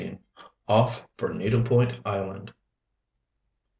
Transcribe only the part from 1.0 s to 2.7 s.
FOR NEEDLE POINT ISLAND.